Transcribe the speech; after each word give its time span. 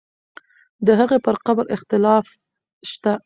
د 0.85 0.87
هغې 0.99 1.17
پر 1.25 1.35
قبر 1.45 1.65
اختلاف 1.75 2.25
شته. 2.89 3.13